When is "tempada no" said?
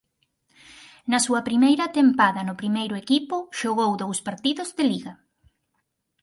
1.99-2.57